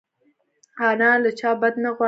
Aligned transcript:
انا 0.89 1.11
له 1.23 1.31
چا 1.39 1.51
بد 1.61 1.75
نه 1.83 1.89
غواړي 1.95 1.99